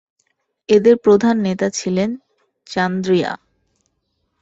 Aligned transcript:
এদের 0.69 0.95
প্রধান 0.97 1.35
নেতা 1.41 1.67
ছিলেন 1.69 2.09
চান্দ্রিয়া। 2.67 3.31